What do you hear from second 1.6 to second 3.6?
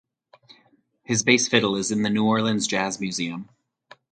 is in the New Orleans Jazz Museum.